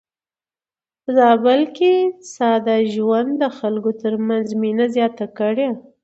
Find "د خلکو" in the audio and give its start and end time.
3.41-3.89